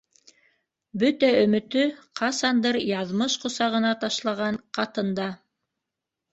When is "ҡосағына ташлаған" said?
3.47-4.61